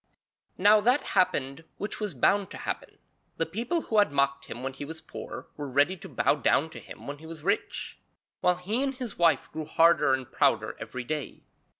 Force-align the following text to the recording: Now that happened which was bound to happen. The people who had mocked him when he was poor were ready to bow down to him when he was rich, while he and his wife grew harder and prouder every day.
Now 0.57 0.81
that 0.81 1.03
happened 1.13 1.63
which 1.77 1.99
was 1.99 2.15
bound 2.15 2.49
to 2.49 2.57
happen. 2.57 2.97
The 3.37 3.45
people 3.45 3.81
who 3.81 3.99
had 3.99 4.11
mocked 4.11 4.45
him 4.45 4.63
when 4.63 4.73
he 4.73 4.83
was 4.83 4.99
poor 4.99 5.49
were 5.55 5.69
ready 5.69 5.95
to 5.97 6.09
bow 6.09 6.33
down 6.33 6.71
to 6.71 6.79
him 6.79 7.05
when 7.05 7.19
he 7.19 7.27
was 7.27 7.43
rich, 7.43 7.99
while 8.39 8.55
he 8.55 8.81
and 8.81 8.95
his 8.95 9.19
wife 9.19 9.51
grew 9.51 9.65
harder 9.65 10.15
and 10.15 10.31
prouder 10.31 10.75
every 10.79 11.03
day. 11.03 11.43